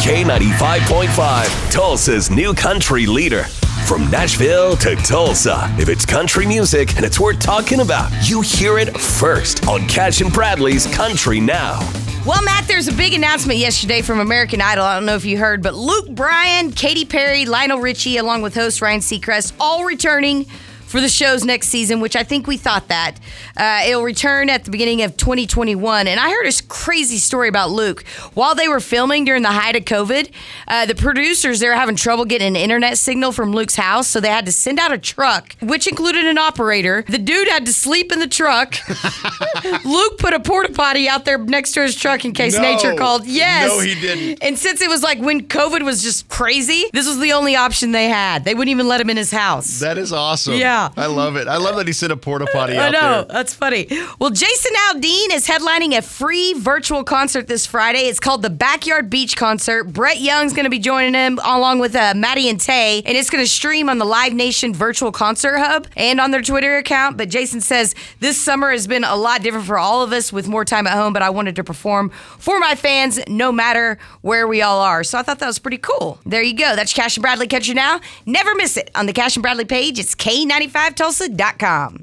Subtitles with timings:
[0.00, 3.44] K95.5, Tulsa's new country leader.
[3.86, 8.78] From Nashville to Tulsa, if it's country music and it's worth talking about, you hear
[8.78, 11.80] it first on Cash and Bradley's Country Now.
[12.24, 14.86] Well, Matt, there's a big announcement yesterday from American Idol.
[14.86, 18.54] I don't know if you heard, but Luke Bryan, Katy Perry, Lionel Richie, along with
[18.54, 20.46] host Ryan Seacrest, all returning
[20.90, 23.20] for the shows next season, which I think we thought that.
[23.56, 26.08] Uh, it'll return at the beginning of 2021.
[26.08, 28.02] And I heard a crazy story about Luke.
[28.34, 30.32] While they were filming during the height of COVID,
[30.66, 34.18] uh, the producers, they were having trouble getting an internet signal from Luke's house, so
[34.18, 37.04] they had to send out a truck, which included an operator.
[37.08, 38.74] The dude had to sleep in the truck.
[39.84, 42.62] Luke put a porta potty out there next to his truck in case No.
[42.62, 43.26] nature called.
[43.26, 43.68] Yes.
[43.68, 44.42] No, he didn't.
[44.42, 47.92] And since it was like when COVID was just crazy, this was the only option
[47.92, 48.44] they had.
[48.44, 49.78] They wouldn't even let him in his house.
[49.80, 50.54] That is awesome.
[50.54, 50.79] Yeah.
[50.96, 51.48] I love it.
[51.48, 53.00] I love that he sent a porta potty I know.
[53.00, 53.24] there.
[53.24, 53.86] That's funny.
[54.18, 58.00] Well, Jason Aldean is headlining a free virtual concert this Friday.
[58.08, 59.84] It's called the Backyard Beach Concert.
[59.84, 63.30] Brett Young's going to be joining him along with uh, Maddie and Tae, and it's
[63.30, 67.16] going to stream on the Live Nation Virtual Concert Hub and on their Twitter account.
[67.16, 70.48] But Jason says this summer has been a lot different for all of us with
[70.48, 74.46] more time at home, but I wanted to perform for my fans no matter where
[74.46, 75.04] we all are.
[75.04, 76.18] So I thought that was pretty cool.
[76.26, 76.76] There you go.
[76.76, 78.00] That's Cash and Bradley Country Now.
[78.26, 79.98] Never miss it on the Cash and Bradley page.
[79.98, 80.14] It's
[80.70, 81.98] K95Tulsa.com.